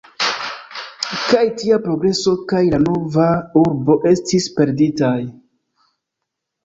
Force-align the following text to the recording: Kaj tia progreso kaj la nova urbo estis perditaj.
Kaj 1.25 1.43
tia 1.59 1.77
progreso 1.83 2.33
kaj 2.53 2.63
la 2.75 2.79
nova 2.87 3.27
urbo 3.65 3.99
estis 4.15 4.49
perditaj. 4.59 5.15